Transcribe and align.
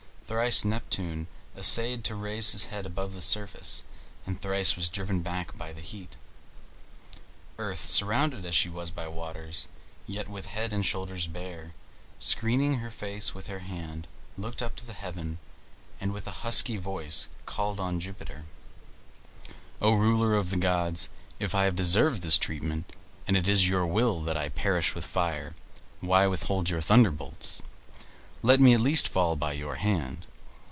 Thrice 0.31 0.63
Neptune 0.63 1.27
essayed 1.57 2.05
to 2.05 2.15
raise 2.15 2.51
his 2.51 2.67
head 2.71 2.85
above 2.85 3.13
the 3.13 3.21
surface, 3.21 3.83
and 4.25 4.41
thrice 4.41 4.77
was 4.77 4.87
driven 4.87 5.21
back 5.21 5.57
by 5.57 5.73
the 5.73 5.81
heat. 5.81 6.15
Earth, 7.57 7.83
surrounded 7.83 8.45
as 8.45 8.55
she 8.55 8.69
was 8.69 8.91
by 8.91 9.09
waters, 9.09 9.67
yet 10.07 10.29
with 10.29 10.45
head 10.45 10.71
and 10.71 10.85
shoulders 10.85 11.27
bare, 11.27 11.73
screening 12.17 12.75
her 12.75 12.89
face 12.91 13.35
with 13.35 13.47
her 13.47 13.59
hand, 13.59 14.07
looked 14.37 14.61
up 14.61 14.77
to 14.77 14.93
heaven, 14.93 15.39
and 15.99 16.13
with 16.13 16.25
a 16.25 16.31
husky 16.47 16.77
voice 16.77 17.27
called 17.45 17.77
on 17.81 17.99
Jupiter: 17.99 18.45
"O 19.81 19.91
ruler 19.91 20.35
of 20.35 20.49
the 20.49 20.55
gods, 20.55 21.09
if 21.39 21.53
I 21.53 21.65
have 21.65 21.75
deserved 21.75 22.21
this 22.21 22.37
treatment, 22.37 22.95
and 23.27 23.35
it 23.35 23.49
is 23.49 23.67
your 23.67 23.85
will 23.85 24.21
that 24.23 24.37
I 24.37 24.47
perish 24.47 24.95
with 24.95 25.03
fire, 25.03 25.55
why 25.99 26.25
withhold 26.25 26.69
your 26.69 26.79
thunderbolts? 26.79 27.61
Let 28.43 28.59
me 28.59 28.73
at 28.73 28.81
least 28.81 29.07
fall 29.07 29.35
by 29.35 29.53
your 29.53 29.75
hand. 29.75 30.25